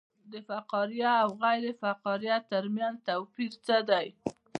د 0.31 0.33
فقاریه 0.47 1.11
او 1.23 1.29
غیر 1.43 1.65
فقاریه 1.81 2.37
ترمنځ 2.51 2.95
توپیر 3.07 3.51
څه 3.65 3.77
دی 3.89 4.07